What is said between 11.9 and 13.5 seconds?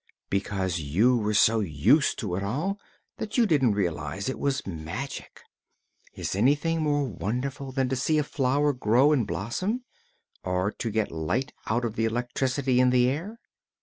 the electricity in the air?